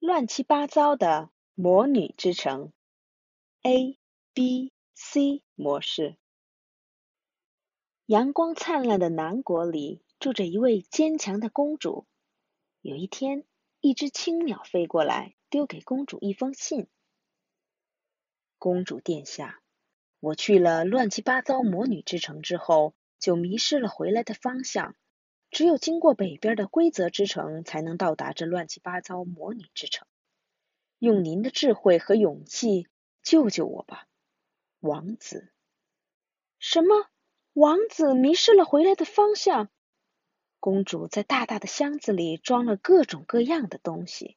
[0.00, 2.72] 乱七八糟的魔女之城
[3.62, 3.98] ，A
[4.32, 6.16] B C 模式。
[8.06, 12.06] 阳光灿烂的南国里，住着一位坚强的公主。
[12.80, 13.44] 有一天，
[13.80, 16.86] 一只青鸟飞过来，丢给公主一封信
[18.56, 19.60] ：“公主殿下，
[20.20, 24.94] 我去了乱七八糟魔女之城之后，就迷失了回来的方向。”
[25.58, 30.06] 只有经过北边的规则之城，才能到达这乱七八糟魔女之城。
[31.00, 32.86] 用您的智慧和勇气
[33.24, 34.06] 救救我吧，
[34.78, 35.52] 王子。
[36.60, 37.08] 什么？
[37.54, 39.68] 王子迷失了回来的方向？
[40.60, 44.36] 公主在大大的箱子里装了各种各样的东西，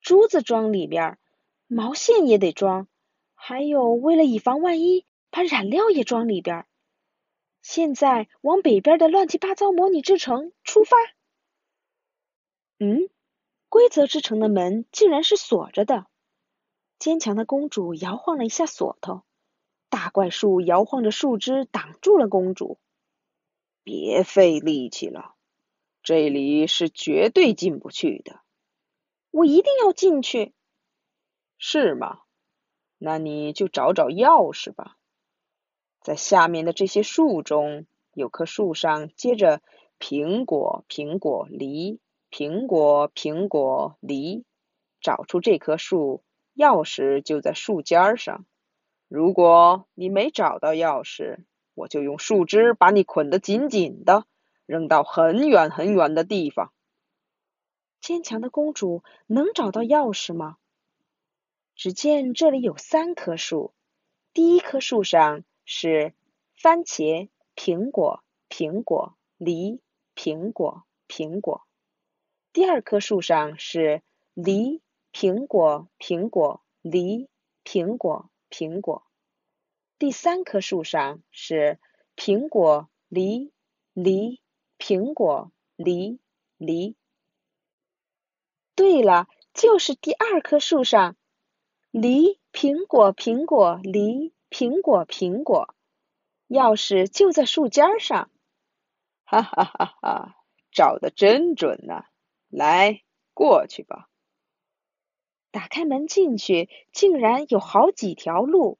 [0.00, 1.18] 珠子装里边，
[1.66, 2.88] 毛线也得装，
[3.34, 6.64] 还有为了以防万一，把染料也装里边。
[7.62, 10.96] 现在往北边的乱七八糟模拟之城出发。
[12.78, 13.08] 嗯，
[13.68, 16.06] 规则之城的门竟然是锁着的。
[16.98, 19.22] 坚强的公主摇晃了一下锁头，
[19.88, 22.78] 大怪树摇晃着树枝挡住了公主。
[23.82, 25.34] 别费力气了，
[26.02, 28.40] 这里是绝对进不去的。
[29.30, 30.52] 我一定要进去。
[31.56, 32.20] 是吗？
[32.98, 34.98] 那你就找找钥匙吧。
[36.00, 39.60] 在下面的这些树中，有棵树上结着
[39.98, 44.44] 苹果、苹果、梨、苹果、苹果、梨。
[45.02, 46.22] 找出这棵树，
[46.54, 48.44] 钥匙就在树尖上。
[49.08, 51.38] 如果你没找到钥匙，
[51.74, 54.24] 我就用树枝把你捆得紧紧的，
[54.66, 56.72] 扔到很远很远的地方。
[58.00, 60.56] 坚强的公主能找到钥匙吗？
[61.74, 63.72] 只见这里有三棵树，
[64.34, 65.44] 第一棵树上。
[65.72, 66.14] 是
[66.56, 69.80] 番茄、苹果、苹果、梨、
[70.16, 71.62] 苹果、苹果。
[72.52, 74.02] 第二棵树上是
[74.34, 74.82] 梨、
[75.12, 77.28] 苹果、苹果、梨、
[77.62, 79.06] 苹果、苹果。
[79.96, 81.78] 第三棵树上是
[82.16, 83.52] 苹果、梨、
[83.92, 84.40] 梨、
[84.76, 86.18] 苹果、梨、
[86.56, 86.96] 梨。
[88.74, 91.16] 对了，就是第二棵树上，
[91.92, 94.34] 梨、苹果、苹果、梨。
[94.50, 95.74] 苹果，苹果，
[96.48, 98.30] 钥匙就在树尖上，
[99.24, 100.36] 哈哈哈哈！
[100.72, 102.06] 找的真准呐！
[102.48, 103.02] 来，
[103.32, 104.08] 过去吧。
[105.52, 108.78] 打开门进去，竟然有好几条路：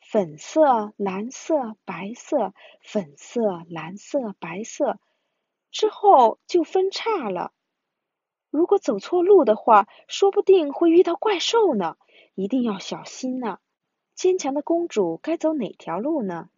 [0.00, 4.98] 粉色、蓝色、白色，粉色、蓝色、白色。
[5.70, 7.52] 之后就分叉了。
[8.50, 11.96] 如果走错路的话，说不定会遇到怪兽呢，
[12.34, 13.60] 一定要小心呐！
[14.20, 16.50] 坚强的公主该走哪条路呢？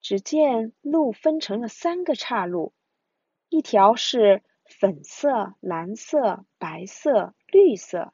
[0.00, 2.72] 只见路分成了三个岔路，
[3.48, 8.12] 一条是粉色、蓝色、白色、绿色；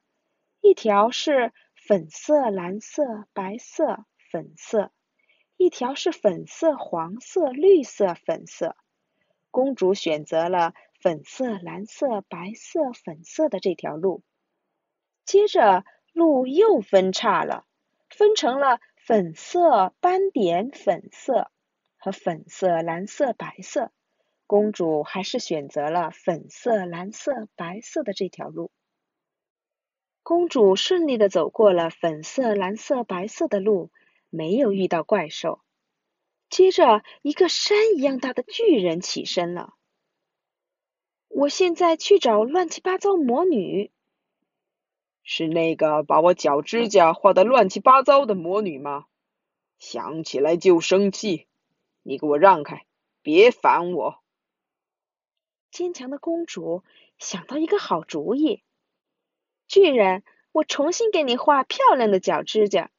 [0.61, 4.91] 一条是粉色、蓝色、白色、粉色；
[5.57, 8.77] 一条是粉色、黄色、绿色、粉色。
[9.51, 14.23] 公主选择了粉色、蓝色、白色、粉色的这条路。
[15.25, 17.65] 接着路又分叉了。
[18.17, 21.51] 分成了粉色斑点粉色
[21.97, 23.91] 和粉色蓝色白色，
[24.47, 28.71] 公主还是选择了粉色蓝色白色的这条路。
[30.23, 33.91] 公主顺利的走过了粉色蓝色白色的路，
[34.31, 35.61] 没有遇到怪兽。
[36.49, 39.75] 接着，一个山一样大的巨人起身了。
[41.29, 43.91] 我现在去找乱七八糟魔女。
[45.25, 49.07] 是那个把我脚指甲画的乱七八糟的魔女吗？
[49.79, 51.49] 想起来就生气！
[52.03, 52.87] 你给我让开，
[53.23, 54.21] 别烦我！
[55.71, 56.85] 坚强的公主
[57.19, 58.63] 想到一个好主意。
[59.67, 62.91] 巨人，我重新给你画漂亮的脚指甲，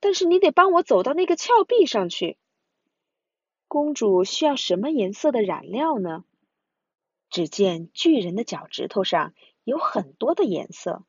[0.00, 2.36] 但是你得帮我走到那个峭壁上去。
[3.68, 6.24] 公主需要什么颜色的染料呢？
[7.30, 11.04] 只见巨人的脚趾头上有很多的颜色。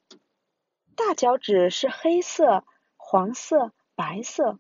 [0.99, 2.65] 大脚趾是黑色、
[2.97, 4.59] 黄色、白色，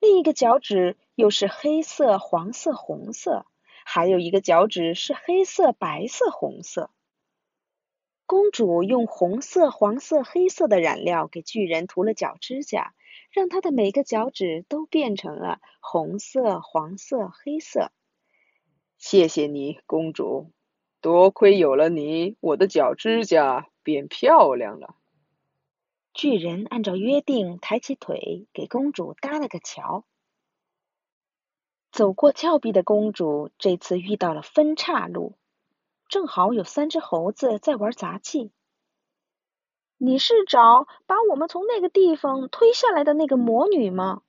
[0.00, 3.46] 另一个脚趾又是黑色、黄色、红色，
[3.84, 6.90] 还有一个脚趾是黑色、白色、红色。
[8.26, 12.92] 公主用红色、黄色、黑色的染料给巨人涂了脚指甲，
[13.30, 17.92] 让他的每个脚趾都变成了红色、黄色、黑色。
[18.98, 20.50] 谢谢你，公主，
[21.00, 24.96] 多亏有了你，我的脚指甲变漂亮了。
[26.12, 30.04] 巨人按照约定抬起腿，给公主搭了个桥。
[31.92, 35.36] 走过峭壁的公主这次遇到了分岔路，
[36.08, 38.52] 正好有三只猴子在玩杂技。
[39.98, 44.22] 你是找把我们从那个地方推下来的那个魔女吗？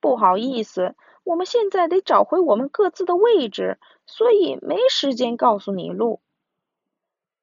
[0.00, 0.94] 不好意思，
[1.24, 6.20] 我们现在得找回我们各自的位置，所以没时间告诉你路。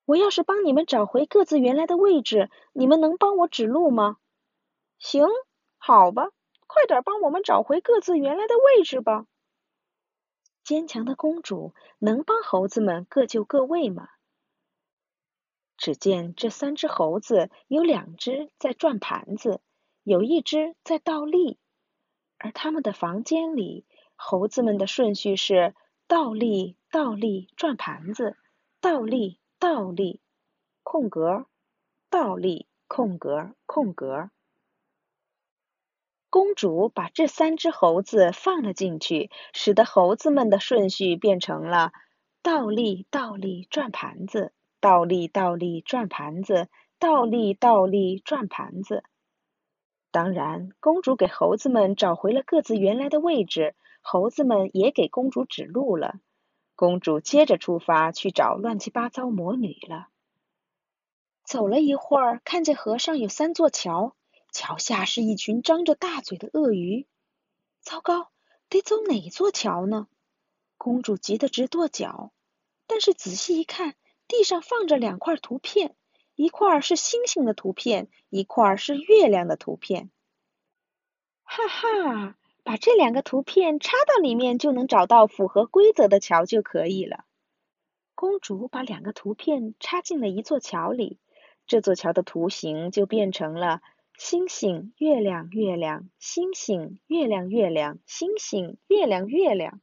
[0.06, 4.18] 我要是帮你们找回各自原来的位置，你们能帮我指路吗？
[5.00, 5.28] 行，
[5.78, 6.30] 好吧，
[6.68, 9.26] 快点帮我们找回各自原来的位置吧。
[10.64, 14.10] 坚强的公主能帮猴子们各就各位吗？
[15.78, 19.60] 只见这三只猴子有两只在转盘子，
[20.04, 21.60] 有一只在倒立，
[22.38, 23.86] 而他们的房间里，
[24.16, 25.76] 猴子们的顺序是
[26.08, 28.38] 倒立、倒立、转盘子、
[28.80, 30.20] 倒立、倒立、
[30.84, 31.48] 空格、
[32.12, 34.30] 倒立、空格、空格。
[36.30, 41.94] 公主把这三只猴子放了进去，使得猴子们的顺序变成了
[42.44, 44.54] 倒立、倒立、转盘子。
[44.80, 46.68] 倒立，倒立，转盘子；
[47.00, 49.04] 倒立，倒立，转盘子。
[50.12, 53.74] 当然，公主给猴子们找回了各自原来的位置，
[54.04, 56.20] 猴子们也给公主指路了。
[56.76, 60.10] 公主接着出发去找乱七八糟魔女了。
[61.44, 64.16] 走了一会儿，看见河上有三座桥，
[64.52, 67.08] 桥下是一群张着大嘴的鳄鱼。
[67.82, 68.30] 糟糕，
[68.68, 70.08] 得走哪座桥呢？
[70.78, 72.34] 公主急得直跺脚。
[72.88, 73.96] 但是仔细一看，
[74.28, 75.96] 地上放着两块图片，
[76.36, 80.12] 一块是星星的图片，一块是月亮的图片。
[81.44, 82.36] 哈哈，
[82.66, 87.24] 把这两个图片插到里面，就能找到符合规则的桥就可以了。
[88.16, 91.20] 公主把两个图片插进了一座桥里，
[91.68, 93.82] 这座桥的图形就变成了
[94.18, 99.80] 星星、月亮、月亮、星星、月亮、月亮、星星、月亮、月亮。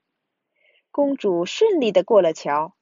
[0.90, 2.74] 公主顺利的过了桥。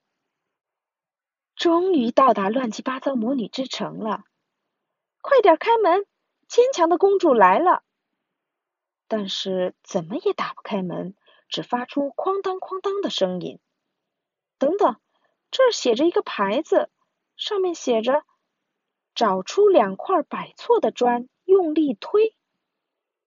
[1.57, 4.25] 终于到达乱七八糟魔女之城了，
[5.21, 6.07] 快点开门！
[6.49, 7.83] 坚强的公主来了，
[9.11, 11.17] 但是怎么也打不开门，
[11.49, 13.59] 只发出哐当哐当的声音。
[14.57, 15.01] 等等，
[15.51, 16.89] 这儿写着一个牌子，
[17.35, 18.23] 上面写着
[19.17, 22.37] ：“找出两块摆错的砖，用力推。”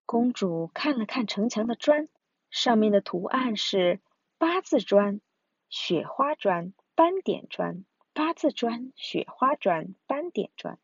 [0.07, 2.07] 公主看了看城墙的砖，
[2.49, 3.99] 上面的图案是
[4.37, 5.19] 八字砖、
[5.67, 7.83] 雪花砖、斑点砖。
[8.13, 10.79] 八字砖、雪花砖、斑点砖。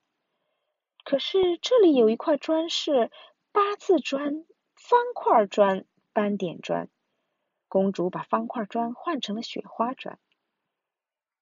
[1.06, 3.12] 可是这里有一块砖是
[3.54, 4.46] 八字砖、
[4.80, 6.90] 方块砖、斑点砖。
[7.68, 10.18] 公主把方块砖换成了雪花砖。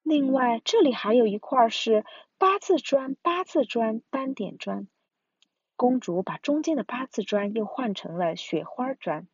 [0.01, 2.03] 另外，这里还有一块是
[2.37, 4.87] 八字砖、八字砖、斑点砖。
[5.77, 9.27] 公主把中间的八字砖又换成了雪花砖。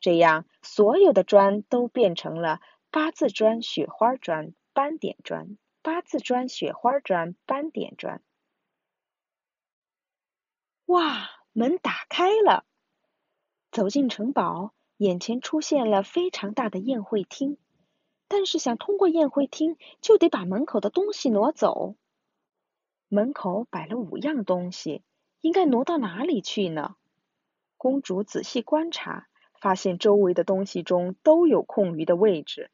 [0.00, 2.60] 这样，所有的砖都变成了
[2.90, 5.58] 八字砖、雪花砖、斑点砖。
[5.82, 8.22] 八字砖、雪花砖、斑点砖。
[10.86, 11.28] 哇！
[11.54, 12.64] 门打开了，
[13.72, 17.56] 走进城堡，眼前出现了非常大的宴会厅。
[18.28, 21.96] 但是想通过宴会厅，就得把门口的东西挪走。
[23.08, 25.02] 门口摆了五样东西，
[25.40, 26.96] 应该挪到哪里去呢？
[27.78, 29.26] 公主仔细观察，
[29.58, 32.70] 发现周围的东西中都有空余的位置。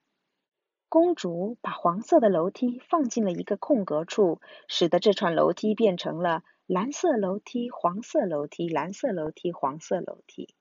[0.88, 10.56] 公主把黄色的楼梯放进了一个空格处，使得这串楼梯变成了蓝色楼梯、黄色楼梯、蓝色楼梯、黄色楼梯。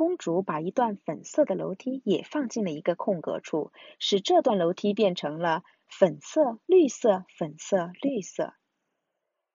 [0.00, 8.54] 公主把一段粉色的楼梯也放进了一个空格处，使这段楼梯变成了粉色、绿色、粉色、绿色。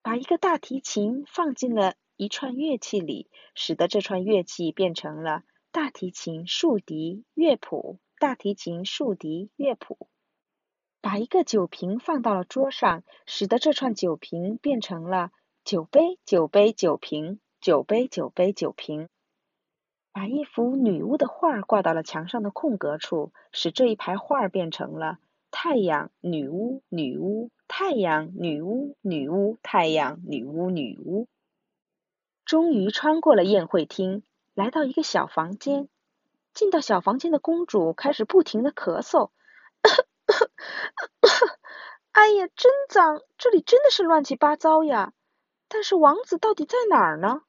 [0.03, 7.97] 把一个大提琴放进了一串乐器里，使得这串乐器变成了大提琴、竖笛、乐谱。
[8.19, 9.97] 大提琴、竖笛、乐谱，
[11.01, 15.31] 把一个酒瓶放到了桌上，使得这串酒瓶变成了
[15.63, 19.09] 酒杯、酒杯、酒瓶、酒杯、酒杯、酒瓶。
[20.15, 25.19] 把一幅女巫的画挂到了墙上的空格处，使这一排画变成了
[25.51, 31.27] 太阳、女巫、女巫、太阳、女巫、女巫、太阳、女巫、女巫。
[32.45, 35.89] 终于穿过了宴会厅，来到一个小房间。
[36.53, 39.31] 进到小房间的公主开始不停的咳嗽，
[39.83, 40.47] 咳咳
[41.19, 41.55] 咳
[42.13, 43.21] 哎呀，真脏！
[43.37, 45.11] 这里真的是乱七八糟呀。
[45.67, 47.41] 但是王子到底在哪儿呢？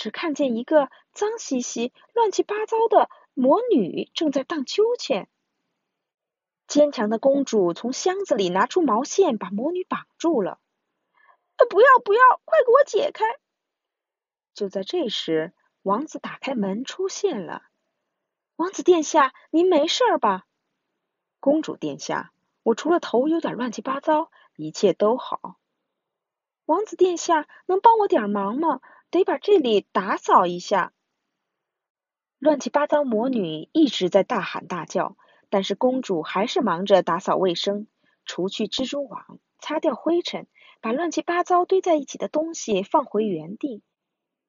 [0.00, 5.28] 只看见一个脏兮兮、乱七八糟的魔女正在荡秋千。
[6.66, 10.58] 坚强的公主从箱子里拿出毛线，把魔女绑住了。
[11.68, 13.26] 不要不要，快给我解开！
[14.54, 15.52] 就在这时，
[15.82, 17.64] 王子打开门出现了。
[18.56, 20.46] 王子殿下，您没事吧？
[21.40, 25.58] 公主殿下，我除了头有点乱七八糟，一切都好。
[26.64, 28.80] 王子殿下，能帮我点忙吗？
[29.10, 30.92] 得把这里打扫一下。
[32.38, 35.16] 乱七八糟魔女一直在大喊大叫，
[35.50, 37.86] 但是公主还是忙着打扫卫生，
[38.24, 40.46] 除去蜘蛛网，擦掉灰尘，
[40.80, 43.82] 把乱七八糟堆在一起的东西放回原地，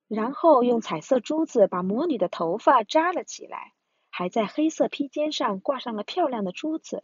[0.07, 3.73] 然后用彩色珠子把魔女的头发扎了起来，
[4.09, 7.03] 还在黑色披肩上挂上了漂亮的珠子。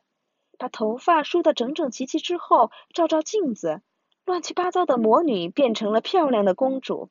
[0.60, 3.82] 把头发梳得整整齐齐之后，照照镜子。
[4.26, 7.10] 乱七八糟的魔女变成了漂亮的公主。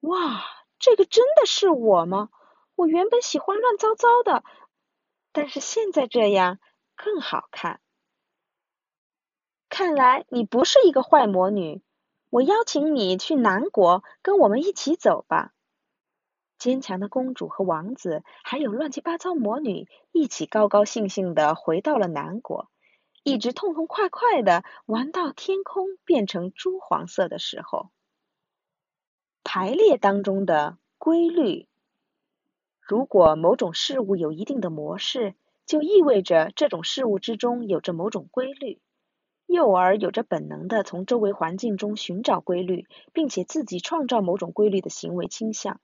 [0.00, 0.42] 哇，
[0.78, 2.30] 这个真的是我吗？
[2.74, 4.44] 我原本喜欢乱糟糟的，
[5.32, 6.58] 但是现在这样
[6.96, 7.80] 更好看。
[9.68, 11.82] 看来你不是一个坏魔女。
[12.30, 15.52] 我邀请你去南国，跟我们一起走吧。
[16.58, 22.70] 坚强的公主和王子，还有乱七八糟魔女，一起高高兴兴的回到了南国。
[23.22, 27.90] 一直痛痛快快的玩到天空变成朱黄色的时候，
[29.52, 31.66] 排列当中的规律。
[32.80, 35.34] 如果某种事物有一定的模式，
[35.66, 38.80] 就意味着这种事物之中有着某种规律。
[39.46, 45.80] 幼儿有着本能的从周围环境中寻找规律，并且自己创造某种规律的行为倾向。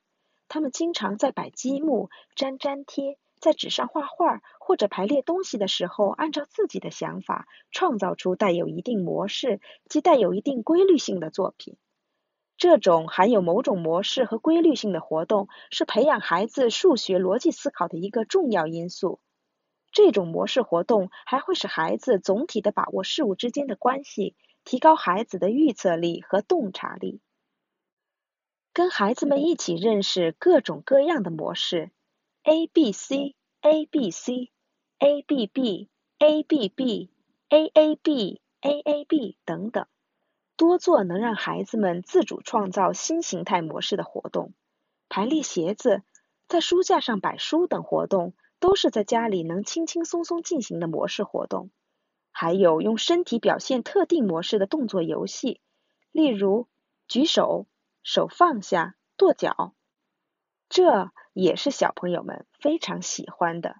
[0.47, 3.19] 他们经常在摆积木、粘粘贴。
[3.41, 11.77] 在纸上画画或者排列东西的时候，按照自己的想法创造出带有一定模式即带有一定规律性的作品。
[12.57, 19.21] 这种含有某种模式和规律性的活动是培养孩子数学逻辑思考的一个重要因素。
[19.93, 24.35] 这种模式活动还会使孩子总体的把握事物之间的关系，
[24.65, 27.21] 提高孩子的预测力和洞察力。
[28.73, 31.91] 跟孩子们一起认识各种各样的模式。
[32.43, 34.51] a b c a b c
[34.99, 37.11] a b b a b b
[37.49, 39.87] a a b a a b 等等，
[40.57, 44.55] 多做能让孩子们自主创造新形态模式的活动。
[45.09, 46.03] 排列鞋子，
[46.49, 51.71] 在书架上摆书等活动，都是在家里能轻轻松松进行的模式活动。
[52.33, 55.61] 还有用身体表现特定模式的动作游戏，
[56.11, 56.69] 例如
[57.09, 57.67] 举手、
[58.03, 59.75] 手放下、跺脚。
[60.69, 63.77] 这也是小朋友们非常喜欢的。